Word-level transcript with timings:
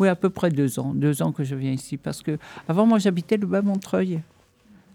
Oui, 0.00 0.08
à 0.08 0.16
peu 0.16 0.30
près 0.30 0.50
deux 0.50 0.80
ans. 0.80 0.92
Deux 0.94 1.22
ans 1.22 1.30
que 1.30 1.44
je 1.44 1.54
viens 1.54 1.72
ici. 1.72 1.98
Parce 1.98 2.22
que 2.22 2.38
avant, 2.66 2.86
moi, 2.86 2.98
j'habitais 2.98 3.36
le 3.36 3.46
Bas-Montreuil. 3.46 4.22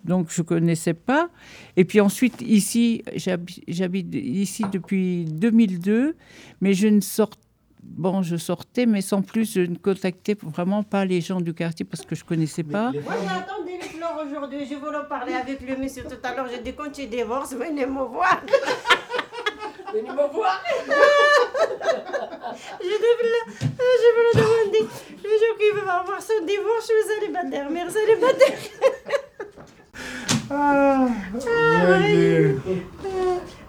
Donc, 0.04 0.28
je 0.31 0.42
ne 0.42 0.46
connaissais 0.47 0.96
pas. 0.96 1.29
Et 1.78 1.85
puis 1.85 2.01
ensuite, 2.01 2.42
ici, 2.42 3.04
j'habite 3.15 4.13
ici 4.13 4.65
depuis 4.71 5.26
2002. 5.26 6.15
Mais 6.62 6.73
je 6.73 6.88
ne 6.88 7.02
sortais 7.02 7.39
bon, 7.86 8.23
je 8.23 8.36
sortais, 8.36 8.86
mais 8.86 9.02
sans 9.02 9.21
plus, 9.21 9.54
je 9.54 9.62
ne 9.62 9.76
contactais 9.76 10.36
vraiment 10.41 10.84
pas 10.84 11.06
les 11.06 11.22
gens 11.22 11.40
du 11.40 11.54
quartier 11.54 11.86
parce 11.86 12.04
que 12.04 12.16
je 12.16 12.24
ne 12.24 12.28
connaissais 12.28 12.64
pas. 12.64 12.92
Moi, 12.92 13.14
attendez 13.14 13.78
les 13.82 13.88
fleurs 13.88 14.20
aujourd'hui. 14.26 14.66
Je 14.70 14.76
voulais 14.76 14.98
parler 15.08 15.34
avec 15.34 15.62
le 15.62 15.78
monsieur 15.78 16.04
tout 16.04 16.18
à 16.24 16.36
l'heure. 16.36 16.48
J'ai 16.52 16.62
dit 16.62 16.74
quand 16.74 16.92
tu 16.92 17.06
divorces, 17.06 17.54
venez 17.54 17.86
me 17.86 18.04
voir. 18.04 18.42
venez 19.94 20.10
me 20.10 20.34
voir. 20.34 20.64
je, 22.82 22.96
voulais, 23.20 23.46
je 23.62 24.10
voulais 24.16 24.36
demander 24.36 24.82
le 25.24 25.30
jour 25.30 25.58
qu'il 25.58 25.86
va 25.86 25.94
avoir 26.00 26.22
son 26.22 26.45
divorce, 26.45 26.88
je 26.88 26.94
suis 26.94 27.20
célibataire. 27.20 27.70
Mère 27.70 27.90
célibataire. 27.91 28.59
ah, 30.52 31.08
ah, 31.34 31.95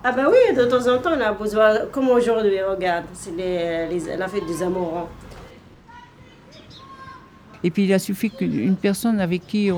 ah 0.05 0.13
bah 0.13 0.27
oui, 0.31 0.39
de 0.57 0.65
temps 0.65 0.87
en 0.89 0.99
temps, 0.99 1.11
on 1.17 1.21
a 1.21 1.33
besoin, 1.33 1.87
comme 1.93 2.09
aujourd'hui, 2.09 2.61
regarde, 2.63 3.05
c'est 3.13 4.17
la 4.17 4.29
fête 4.29 4.47
des 4.47 4.63
amoureux. 4.63 5.07
Et 7.65 7.71
puis 7.71 7.85
il 7.85 7.93
a 7.93 7.99
suffi 7.99 8.31
qu'une 8.31 8.77
personne 8.77 9.19
avec 9.21 9.47
qui, 9.47 9.71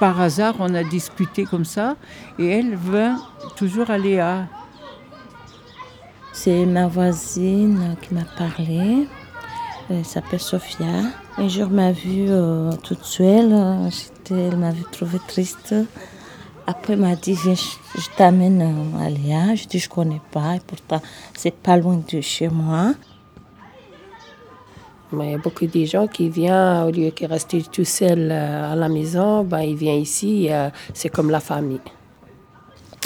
par 0.00 0.20
hasard, 0.20 0.54
on 0.58 0.74
a 0.74 0.82
discuté 0.82 1.44
comme 1.44 1.64
ça, 1.64 1.96
et 2.38 2.46
elle 2.46 2.74
veut 2.74 3.12
toujours 3.56 3.90
aller 3.90 4.18
à... 4.18 4.46
C'est 6.32 6.66
ma 6.66 6.86
voisine 6.86 7.96
qui 8.00 8.14
m'a 8.14 8.24
parlé. 8.36 9.08
Elle 9.90 10.04
s'appelle 10.04 10.40
Sophia. 10.40 10.86
Un 11.36 11.48
jour, 11.48 11.68
m'a 11.70 11.92
vue 11.92 12.26
euh, 12.28 12.70
toute 12.84 13.02
seule. 13.02 13.52
Elle 14.30 14.56
m'avait 14.56 14.84
trouvée 14.92 15.18
triste. 15.26 15.74
Après, 16.70 16.92
il 16.92 16.98
m'a 17.00 17.16
dit, 17.16 17.32
viens, 17.32 17.54
je, 17.54 18.08
t'amène 18.14 18.60
à 19.00 19.08
Léa. 19.08 19.54
Je 19.54 19.66
dis, 19.66 19.78
je 19.78 19.88
connais 19.88 20.20
pas, 20.30 20.56
et 20.56 20.60
pourtant, 20.60 21.00
c'est 21.34 21.54
pas 21.54 21.78
loin 21.78 21.98
de 22.12 22.20
chez 22.20 22.48
moi. 22.48 22.92
il 25.14 25.30
y 25.30 25.32
a 25.32 25.38
beaucoup 25.38 25.66
de 25.66 25.84
gens 25.86 26.06
qui 26.06 26.28
viennent, 26.28 26.82
au 26.82 26.90
lieu 26.90 27.10
de 27.10 27.26
rester 27.26 27.62
tout 27.62 27.86
seul 27.86 28.28
euh, 28.30 28.72
à 28.74 28.76
la 28.76 28.90
maison, 28.90 29.44
ben, 29.44 29.60
ils 29.60 29.76
viennent 29.76 30.02
ici, 30.02 30.48
euh, 30.50 30.68
c'est 30.92 31.08
comme 31.08 31.30
la 31.30 31.40
famille. 31.40 31.80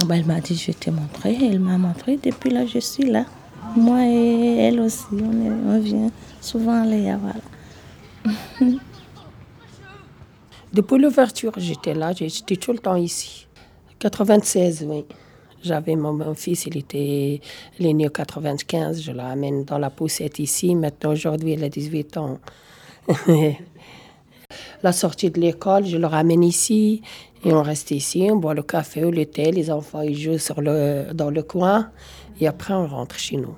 Ben, 0.06 0.16
elle 0.16 0.26
m'a 0.26 0.40
dit, 0.40 0.56
je 0.56 0.66
vais 0.66 0.74
te 0.74 0.90
montrer. 0.90 1.38
Elle 1.40 1.60
m'a 1.60 1.78
montré, 1.78 2.16
depuis 2.16 2.50
là, 2.50 2.66
je 2.66 2.80
suis 2.80 3.04
là. 3.04 3.26
Moi 3.76 4.04
et 4.06 4.56
elle 4.56 4.80
aussi, 4.80 5.04
on, 5.12 5.78
vient 5.78 6.10
souvent 6.40 6.82
à 6.82 6.84
Léa, 6.84 7.16
voilà. 7.16 8.72
Depuis 10.72 10.98
l'ouverture, 10.98 11.52
j'étais 11.58 11.94
là, 11.94 12.12
j'étais 12.12 12.56
tout 12.56 12.72
le 12.72 12.78
temps 12.78 12.96
ici. 12.96 13.46
96, 14.02 14.84
oui. 14.88 15.04
J'avais 15.62 15.94
mon, 15.94 16.34
fils, 16.34 16.66
il 16.66 16.76
était 16.76 17.40
né 17.78 18.06
en 18.06 18.08
95, 18.08 19.00
je 19.00 19.12
l'amène 19.12 19.64
dans 19.64 19.78
la 19.78 19.90
poussette 19.90 20.40
ici. 20.40 20.74
Maintenant, 20.74 21.12
aujourd'hui, 21.12 21.52
il 21.52 21.62
a 21.62 21.68
18 21.68 22.16
ans. 22.16 22.40
la 24.82 24.90
sortie 24.90 25.30
de 25.30 25.40
l'école, 25.40 25.86
je 25.86 25.98
le 25.98 26.06
ramène 26.06 26.42
ici 26.42 27.02
et 27.44 27.52
on 27.52 27.62
reste 27.62 27.92
ici, 27.92 28.28
on 28.28 28.36
boit 28.36 28.54
le 28.54 28.64
café 28.64 29.04
ou 29.04 29.12
le 29.12 29.24
thé, 29.24 29.52
les 29.52 29.70
enfants 29.70 30.02
ils 30.02 30.18
jouent 30.18 30.38
sur 30.38 30.60
le, 30.60 31.12
dans 31.12 31.30
le 31.30 31.44
coin 31.44 31.90
et 32.40 32.48
après 32.48 32.74
on 32.74 32.88
rentre 32.88 33.16
chez 33.16 33.36
nous. 33.36 33.54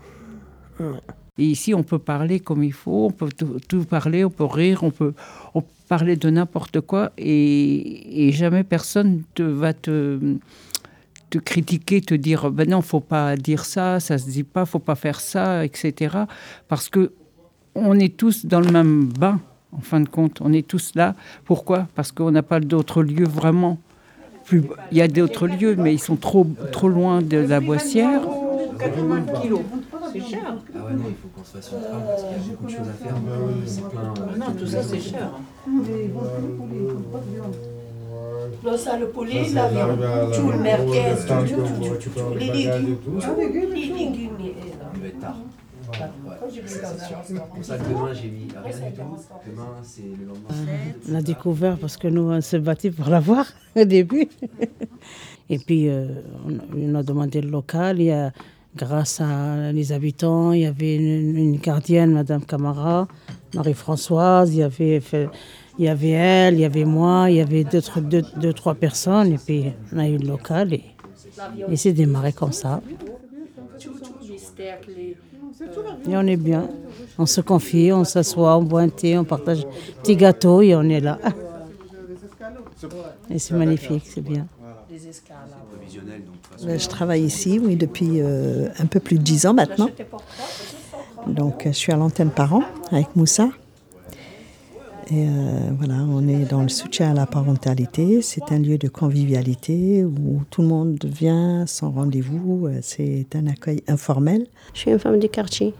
Ici, 1.36 1.74
on 1.74 1.82
peut 1.82 1.98
parler 1.98 2.38
comme 2.38 2.62
il 2.62 2.72
faut, 2.72 3.06
on 3.06 3.10
peut 3.10 3.28
tout, 3.68 3.84
parler, 3.84 4.24
on 4.24 4.30
peut 4.30 4.44
rire, 4.44 4.84
on 4.84 4.92
peut, 4.92 5.14
parler 5.88 6.16
de 6.16 6.30
n'importe 6.30 6.80
quoi 6.80 7.12
et, 7.18 8.30
jamais 8.32 8.64
personne 8.64 9.22
te 9.34 9.42
va 9.42 9.72
te, 9.72 10.18
critiquer, 11.44 12.00
te 12.00 12.14
dire 12.14 12.50
ben 12.52 12.70
non, 12.70 12.80
faut 12.80 13.00
pas 13.00 13.36
dire 13.36 13.64
ça, 13.64 13.98
ça 13.98 14.16
se 14.18 14.30
dit 14.30 14.44
pas, 14.44 14.64
faut 14.64 14.78
pas 14.78 14.94
faire 14.94 15.20
ça, 15.20 15.64
etc. 15.64 16.16
Parce 16.68 16.88
que 16.88 17.12
on 17.74 17.98
est 17.98 18.16
tous 18.16 18.46
dans 18.46 18.60
le 18.60 18.70
même 18.70 19.06
bain, 19.06 19.40
en 19.72 19.80
fin 19.80 20.00
de 20.00 20.08
compte. 20.08 20.40
On 20.40 20.52
est 20.52 20.66
tous 20.66 20.92
là. 20.94 21.16
Pourquoi? 21.44 21.88
Parce 21.96 22.12
qu'on 22.12 22.30
n'a 22.30 22.44
pas 22.44 22.60
d'autres 22.60 23.02
lieux 23.02 23.26
vraiment. 23.26 23.78
Il 24.52 24.62
y 24.92 25.00
a 25.00 25.08
d'autres 25.08 25.48
lieux, 25.48 25.74
mais 25.74 25.92
ils 25.94 26.00
sont 26.00 26.16
trop, 26.16 26.46
trop 26.70 26.88
loin 26.88 27.20
de 27.22 27.38
la 27.38 27.58
boissière. 27.60 28.20
80 28.78 29.24
kilos. 29.42 29.62
C'est 30.14 30.20
cher. 30.20 30.42
Ah 30.46 30.84
ouais, 30.84 30.92
non, 30.92 31.04
il 31.08 31.16
faut 31.16 31.26
qu'on 31.34 31.42
se 31.42 31.56
fasse 31.56 31.72
une 31.72 31.80
trame 31.80 32.02
parce 32.06 32.22
qu'il 32.22 32.30
y 32.30 32.34
a 32.34 32.50
beaucoup 32.50 32.66
de 32.66 32.70
choses 32.70 32.88
à 32.88 32.92
faire. 32.92 33.14
C'est 33.66 33.88
plein. 33.88 34.14
Euh, 34.16 34.36
non, 34.38 34.46
tout 34.56 34.66
ça, 34.66 34.82
c'est 34.84 35.00
cher. 35.00 35.30
Là, 38.62 38.76
ça, 38.78 38.96
le 38.96 39.08
poulet, 39.08 39.48
la 39.52 39.68
viande, 39.68 39.98
tout 40.32 40.50
le 40.52 40.58
merguez, 40.58 41.02
tout, 41.26 41.34
tout, 41.52 42.10
tout, 42.10 42.34
les 42.38 42.46
légumes, 42.46 42.98
les 43.72 43.86
légumes. 43.86 44.30
Il 44.94 45.00
va 45.00 45.08
être 45.08 45.20
tard. 45.20 45.36
Tout. 45.36 45.64
On 51.10 51.14
a 51.14 51.22
découvert 51.22 51.76
parce 51.76 51.96
que 51.96 52.08
nous, 52.08 52.30
on 52.30 52.40
s'est 52.40 52.58
battu 52.60 52.92
pour 52.92 53.08
l'avoir 53.08 53.46
au 53.76 53.84
début. 53.84 54.28
Et 55.50 55.58
puis, 55.58 55.88
euh, 55.88 56.06
on 56.46 56.94
a 56.94 57.02
demandé 57.02 57.40
le 57.40 57.50
local. 57.50 58.00
Il 58.00 58.06
y 58.06 58.12
a 58.12 58.32
grâce 58.76 59.20
à 59.20 59.72
les 59.72 59.92
habitants. 59.92 60.52
Il 60.52 60.60
y 60.60 60.66
avait 60.66 60.96
une, 60.96 61.56
gardienne, 61.56 62.12
Madame 62.12 62.44
Camara, 62.44 63.08
Marie-Françoise, 63.54 64.54
il 64.54 64.58
y 64.58 64.62
avait 64.62 65.00
il 65.78 65.84
y 65.84 65.88
avait 65.88 66.10
elle, 66.10 66.54
il 66.54 66.60
y 66.60 66.64
avait 66.64 66.84
moi, 66.84 67.30
il 67.30 67.36
y 67.36 67.40
avait 67.40 67.64
deux, 67.64 68.52
trois 68.52 68.74
personnes, 68.74 69.32
et 69.32 69.38
puis 69.38 69.72
on 69.92 69.98
a 69.98 70.08
eu 70.08 70.18
le 70.18 70.28
local, 70.28 70.72
et, 70.72 70.84
et 71.68 71.76
c'est 71.76 71.92
démarré 71.92 72.32
comme 72.32 72.52
ça. 72.52 72.80
Et 76.08 76.16
on 76.16 76.26
est 76.26 76.36
bien. 76.36 76.68
On 77.18 77.26
se 77.26 77.40
confie, 77.40 77.90
on 77.92 78.04
s'assoit, 78.04 78.56
on 78.56 78.62
boit 78.62 78.82
un 78.82 78.88
thé, 78.88 79.18
on 79.18 79.24
partage 79.24 79.66
petit 80.02 80.16
gâteau 80.16 80.62
et 80.62 80.74
on 80.74 80.82
est 80.82 81.00
là. 81.00 81.18
Et 83.30 83.38
c'est 83.38 83.54
magnifique, 83.54 84.04
c'est 84.06 84.20
bien. 84.20 84.46
Je 86.66 86.88
travaille 86.88 87.22
ici, 87.22 87.58
oui, 87.62 87.76
depuis 87.76 88.20
euh, 88.20 88.68
un 88.78 88.86
peu 88.86 89.00
plus 89.00 89.18
de 89.18 89.22
dix 89.22 89.46
ans 89.46 89.54
maintenant. 89.54 89.88
Donc, 91.26 91.62
je 91.66 91.72
suis 91.72 91.92
à 91.92 91.96
l'antenne 91.96 92.30
par 92.30 92.54
an 92.54 92.62
avec 92.90 93.14
Moussa. 93.16 93.48
Et 95.10 95.28
euh, 95.28 95.70
voilà, 95.78 95.96
on 95.96 96.26
est 96.28 96.44
dans 96.44 96.62
le 96.62 96.68
soutien 96.68 97.10
à 97.10 97.14
la 97.14 97.26
parentalité. 97.26 98.22
C'est 98.22 98.50
un 98.52 98.58
lieu 98.58 98.78
de 98.78 98.88
convivialité 98.88 100.04
où 100.04 100.42
tout 100.50 100.62
le 100.62 100.68
monde 100.68 100.98
vient 101.04 101.66
sans 101.66 101.90
rendez-vous. 101.90 102.68
C'est 102.80 103.26
un 103.34 103.46
accueil 103.46 103.82
informel. 103.86 104.46
Je 104.72 104.80
suis 104.80 104.90
une 104.90 104.98
femme 104.98 105.18
du 105.18 105.28
quartier. 105.28 105.74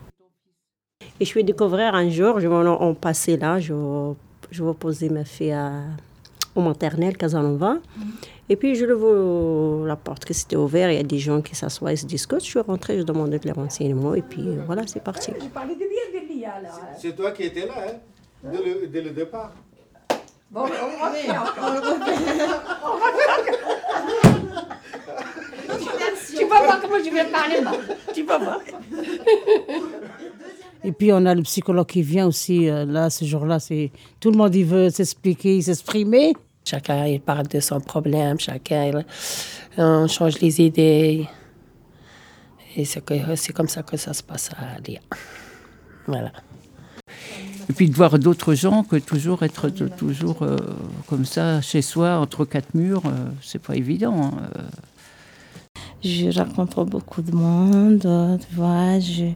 Et 1.20 1.24
je 1.24 1.30
suis 1.30 1.44
découvrir 1.44 1.94
un 1.94 2.10
jour, 2.10 2.40
je 2.40 2.48
vais 2.48 2.94
passer 2.94 3.36
là, 3.36 3.60
je 3.60 3.72
vais, 3.72 4.14
je 4.50 4.64
vais 4.64 4.74
poser 4.74 5.08
ma 5.08 5.24
fille 5.24 5.52
à, 5.52 5.82
au 6.54 6.60
maternel, 6.60 7.16
Casanova. 7.16 7.78
Et 8.48 8.56
puis, 8.56 8.74
je 8.74 8.84
le 8.84 8.94
vois 8.94 9.86
la 9.86 9.96
porte 9.96 10.24
que 10.24 10.34
c'était 10.34 10.56
ouvert, 10.56 10.90
il 10.90 10.96
y 10.96 11.00
a 11.00 11.02
des 11.02 11.18
gens 11.18 11.40
qui 11.40 11.54
s'assoient 11.54 11.92
et 11.92 11.96
se 11.96 12.06
discutent. 12.06 12.40
Je 12.40 12.50
suis 12.50 12.60
rentrée, 12.60 12.98
je 12.98 13.04
demande 13.04 13.38
les 13.42 13.52
renseignements, 13.52 14.14
et 14.14 14.22
puis 14.22 14.44
voilà, 14.66 14.82
c'est 14.86 15.02
parti. 15.02 15.32
C'est 16.98 17.16
toi 17.16 17.30
qui 17.32 17.44
étais 17.44 17.66
là, 17.66 17.74
hein, 17.88 18.50
dès, 18.90 19.00
le, 19.00 19.10
départ. 19.10 19.52
Bon, 20.50 20.62
on 20.62 21.04
va 21.04 21.10
faire. 21.12 21.54
Tu 26.36 26.44
vas 26.46 26.62
voir 26.62 26.80
comment 26.80 26.98
je 26.98 27.10
vais 27.10 27.24
parler, 27.30 27.56
Tu 28.12 28.24
vas 28.24 28.38
voir. 28.38 28.58
Et 30.84 30.92
puis 30.92 31.12
on 31.12 31.24
a 31.24 31.34
le 31.34 31.42
psychologue 31.42 31.86
qui 31.86 32.02
vient 32.02 32.26
aussi, 32.26 32.68
euh, 32.68 32.84
là, 32.84 33.08
ce 33.08 33.24
jour-là, 33.24 33.58
c'est 33.58 33.90
tout 34.20 34.30
le 34.30 34.36
monde 34.36 34.54
il 34.54 34.66
veut 34.66 34.90
s'expliquer, 34.90 35.62
s'exprimer. 35.62 36.34
Chacun 36.62 37.06
il 37.06 37.20
parle 37.20 37.46
de 37.46 37.58
son 37.60 37.80
problème, 37.80 38.38
chacun 38.38 39.02
on 39.78 40.06
change 40.06 40.38
les 40.40 40.60
idées. 40.60 41.26
Et 42.76 42.84
c'est 42.84 43.52
comme 43.52 43.68
ça 43.68 43.82
que 43.82 43.96
ça 43.96 44.12
se 44.12 44.22
passe 44.22 44.50
à 44.50 44.78
Léa. 44.86 45.00
Voilà. 46.06 46.32
Et 47.70 47.72
puis 47.72 47.88
de 47.88 47.94
voir 47.94 48.18
d'autres 48.18 48.54
gens 48.54 48.82
que 48.82 48.96
toujours 48.96 49.42
être 49.42 49.70
toujours 49.70 50.42
euh, 50.42 50.56
comme 51.06 51.24
ça 51.24 51.62
chez 51.62 51.80
soi 51.80 52.18
entre 52.18 52.44
quatre 52.44 52.74
murs, 52.74 53.06
euh, 53.06 53.30
c'est 53.40 53.62
pas 53.62 53.74
évident. 53.74 54.32
Hein, 54.34 54.48
je 56.02 56.38
rencontre 56.38 56.84
beaucoup 56.84 57.22
de 57.22 57.32
monde, 57.32 58.00
tu 58.00 58.54
vois, 58.54 59.00
je, 59.00 59.32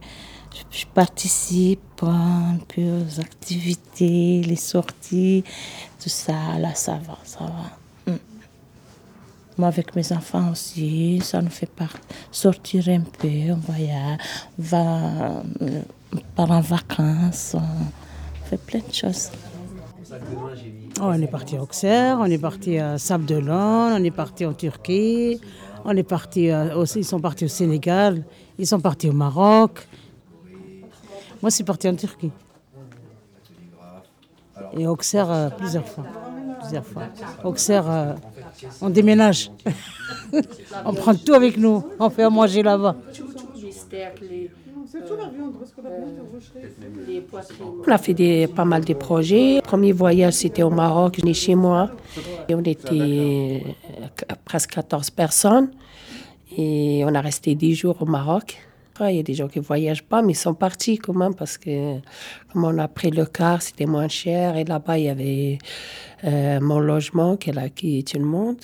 je 0.71 0.85
participe 0.93 2.03
un 2.03 2.57
peu 2.67 2.81
aux 2.81 3.19
activités, 3.19 4.41
les 4.41 4.55
sorties, 4.55 5.43
tout 6.01 6.09
ça. 6.09 6.57
Là, 6.59 6.73
ça 6.75 6.99
va, 7.05 7.17
ça 7.23 7.39
va. 7.39 8.13
Mm. 8.13 8.17
Moi, 9.57 9.67
avec 9.67 9.95
mes 9.95 10.11
enfants 10.11 10.51
aussi, 10.51 11.21
ça 11.23 11.41
nous 11.41 11.49
fait 11.49 11.69
sortir 12.31 12.87
un 12.89 13.01
peu, 13.01 13.51
on 13.51 13.55
voyage, 13.55 14.19
on 14.57 14.63
va, 14.63 15.43
on 16.13 16.19
part 16.35 16.51
en 16.51 16.61
vacances, 16.61 17.55
on 17.55 18.47
fait 18.47 18.57
plein 18.57 18.81
de 18.87 18.93
choses. 18.93 19.29
Oh, 20.11 21.03
on 21.03 21.21
est 21.21 21.27
parti 21.27 21.55
à 21.55 21.61
Auxerre, 21.61 22.17
on 22.19 22.25
est 22.25 22.39
parti 22.39 22.77
à 22.79 22.97
Sable 22.97 23.25
d'Olonne, 23.25 23.93
on 23.93 24.03
est 24.03 24.11
parti 24.11 24.45
en 24.45 24.53
Turquie, 24.53 25.39
on 25.85 25.95
est 25.95 26.03
parti 26.03 26.51
aussi, 26.51 26.99
ils 26.99 27.05
sont 27.05 27.19
partis 27.19 27.45
au 27.45 27.49
Sénégal, 27.49 28.23
ils 28.57 28.67
sont 28.67 28.79
partis 28.79 29.07
au 29.07 29.13
Maroc. 29.13 29.87
Moi, 31.41 31.51
suis 31.51 31.63
parti 31.63 31.87
en 31.87 31.95
Turquie. 31.95 32.31
Et 34.77 34.85
Auxerre 34.87 35.31
euh, 35.31 35.49
plusieurs 35.49 35.87
fois. 35.87 36.05
Auxerre, 37.43 37.89
euh, 37.89 38.13
on 38.81 38.89
déménage. 38.89 39.51
on 40.85 40.93
prend 40.93 41.15
tout 41.15 41.33
avec 41.33 41.57
nous. 41.57 41.83
On 41.99 42.09
fait 42.09 42.23
à 42.23 42.29
manger 42.29 42.61
là-bas. 42.61 42.95
On 47.87 47.91
a 47.91 47.97
fait 47.97 48.47
pas 48.47 48.65
mal 48.65 48.83
de 48.83 48.93
projets. 48.93 49.61
premier 49.63 49.91
voyage, 49.91 50.33
c'était 50.33 50.63
au 50.63 50.69
Maroc, 50.69 51.19
je 51.25 51.33
chez 51.33 51.55
moi. 51.55 51.89
Et 52.47 52.55
on 52.55 52.61
était 52.61 53.63
euh, 53.65 54.33
presque 54.45 54.71
14 54.71 55.09
personnes. 55.11 55.71
Et 56.57 57.03
on 57.05 57.13
a 57.13 57.21
resté 57.21 57.55
10 57.55 57.75
jours 57.75 58.01
au 58.01 58.05
Maroc. 58.05 58.57
Il 59.07 59.15
y 59.17 59.19
a 59.19 59.23
des 59.23 59.33
gens 59.33 59.47
qui 59.47 59.59
voyagent 59.59 60.03
pas, 60.03 60.21
mais 60.21 60.33
ils 60.33 60.35
sont 60.35 60.53
partis 60.53 60.97
quand 60.97 61.13
même 61.13 61.33
parce 61.33 61.57
que 61.57 61.99
comme 62.51 62.65
on 62.65 62.77
a 62.77 62.87
pris 62.87 63.11
le 63.11 63.25
car, 63.25 63.61
c'était 63.61 63.85
moins 63.85 64.07
cher. 64.07 64.57
Et 64.57 64.65
là-bas, 64.65 64.97
il 64.97 65.05
y 65.05 65.09
avait 65.09 65.57
euh, 66.25 66.59
mon 66.59 66.79
logement 66.79 67.37
qui, 67.37 67.51
là, 67.51 67.69
qui 67.69 68.03
tout 68.03 68.19
le 68.19 68.25
monde. 68.25 68.57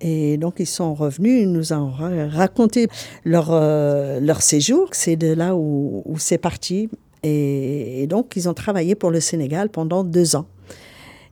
Et 0.00 0.36
donc, 0.36 0.54
ils 0.58 0.66
sont 0.66 0.94
revenus, 0.94 1.42
ils 1.42 1.52
nous 1.52 1.72
ont 1.72 1.92
raconté 2.30 2.88
leur, 3.24 3.48
euh, 3.50 4.18
leur 4.18 4.42
séjour. 4.42 4.88
C'est 4.92 5.16
de 5.16 5.32
là 5.32 5.54
où, 5.54 6.02
où 6.04 6.18
c'est 6.18 6.38
parti. 6.38 6.88
Et, 7.22 8.06
donc, 8.08 8.32
ils 8.34 8.48
ont 8.48 8.54
travaillé 8.54 8.94
pour 8.94 9.10
le 9.10 9.20
Sénégal 9.20 9.68
pendant 9.68 10.02
deux 10.02 10.34
ans. 10.34 10.46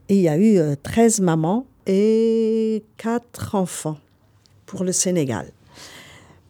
Et 0.07 0.15
il 0.15 0.21
y 0.21 0.29
a 0.29 0.37
eu 0.37 0.57
13 0.83 1.19
euh, 1.19 1.23
mamans 1.23 1.65
et 1.85 2.83
4 2.97 3.55
enfants 3.55 3.97
pour 4.65 4.83
le 4.83 4.93
Sénégal. 4.93 5.51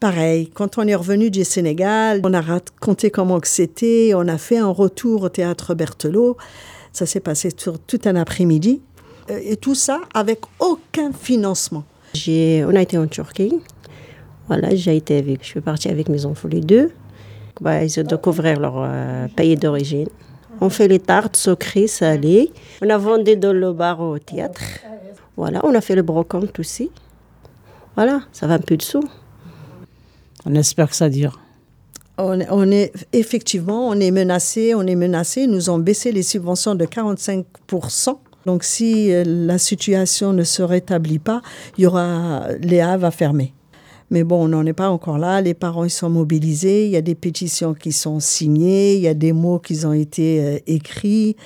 Pareil, 0.01 0.49
quand 0.49 0.79
on 0.79 0.87
est 0.87 0.95
revenu 0.95 1.29
du 1.29 1.43
Sénégal, 1.43 2.21
on 2.23 2.33
a 2.33 2.41
raconté 2.41 3.11
comment 3.11 3.39
c'était, 3.43 4.13
on 4.15 4.27
a 4.27 4.39
fait 4.39 4.57
un 4.57 4.71
retour 4.71 5.21
au 5.21 5.29
théâtre 5.29 5.75
Berthelot. 5.75 6.37
Ça 6.91 7.05
s'est 7.05 7.19
passé 7.19 7.51
sur 7.55 7.77
tout 7.77 7.99
un 8.05 8.15
après-midi. 8.15 8.81
Euh, 9.29 9.39
et 9.43 9.57
tout 9.57 9.75
ça 9.75 10.01
avec 10.15 10.39
aucun 10.59 11.11
financement. 11.13 11.83
on 12.15 12.75
a 12.75 12.81
été 12.81 12.97
en 12.97 13.05
Turquie. 13.05 13.59
Voilà, 14.47 14.73
j'ai 14.73 14.97
été 14.97 15.19
avec, 15.19 15.43
je 15.43 15.49
suis 15.49 15.61
partie 15.61 15.89
avec 15.89 16.09
mes 16.09 16.25
enfants 16.25 16.47
les 16.47 16.61
deux. 16.61 16.89
Bah, 17.59 17.83
ils 17.83 17.99
ont 17.99 18.03
découvert 18.03 18.59
leur 18.59 18.77
euh, 18.77 19.27
pays 19.35 19.55
d'origine. 19.55 20.09
On 20.61 20.71
fait 20.71 20.87
les 20.87 20.97
tartes 20.97 21.35
sucrées, 21.35 21.85
salées. 21.85 22.51
On 22.81 22.89
a 22.89 22.97
vendu 22.97 23.37
dans 23.37 23.53
le 23.53 23.71
bar 23.71 24.01
au 24.01 24.17
théâtre. 24.17 24.61
Voilà, 25.37 25.61
on 25.63 25.75
a 25.75 25.81
fait 25.81 25.93
le 25.93 26.01
brocante 26.01 26.59
aussi. 26.59 26.89
Voilà, 27.95 28.21
ça 28.31 28.47
va 28.47 28.55
un 28.55 28.59
peu 28.59 28.77
de 28.77 28.81
sous. 28.81 29.03
On 30.45 30.55
espère 30.55 30.89
que 30.89 30.95
ça 30.95 31.09
dure. 31.09 31.39
On, 32.17 32.71
est 32.71 32.91
effectivement, 33.13 33.87
on 33.87 33.99
est 33.99 34.11
menacé, 34.11 34.75
on 34.75 34.85
est 34.85 34.95
menacé. 34.95 35.47
Nous 35.47 35.69
ont 35.69 35.79
baissé 35.79 36.11
les 36.11 36.21
subventions 36.21 36.75
de 36.75 36.85
45% 36.85 38.17
Donc, 38.45 38.63
si 38.63 39.11
euh, 39.11 39.23
la 39.25 39.57
situation 39.57 40.33
ne 40.33 40.43
se 40.43 40.61
rétablit 40.61 41.19
pas, 41.19 41.41
il 41.77 41.83
y 41.83 41.87
aura 41.87 42.47
va 42.97 43.11
fermer. 43.11 43.53
Mais 44.11 44.23
bon, 44.23 44.43
on 44.43 44.47
n'en 44.49 44.65
est 44.65 44.73
pas 44.73 44.89
encore 44.89 45.17
là. 45.17 45.41
Les 45.41 45.53
parents 45.53 45.85
ils 45.85 45.89
sont 45.89 46.09
mobilisés. 46.09 46.85
Il 46.85 46.91
y 46.91 46.97
a 46.97 47.01
des 47.01 47.15
pétitions 47.15 47.73
qui 47.73 47.91
sont 47.93 48.19
signées. 48.19 48.95
Il 48.95 49.01
y 49.01 49.07
a 49.07 49.13
des 49.13 49.31
mots 49.31 49.59
qui 49.59 49.85
ont 49.85 49.93
été 49.93 50.43
euh, 50.43 50.59
écrits. 50.67 51.37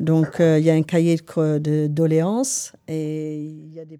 Donc, 0.00 0.40
euh, 0.40 0.58
il 0.58 0.64
y 0.64 0.70
a 0.70 0.74
un 0.74 0.82
cahier 0.82 1.16
de 1.16 1.86
doléances 1.86 2.72
et 2.86 3.36
il 3.36 3.74
y 3.74 3.80
a 3.80 3.84
des 3.84 3.98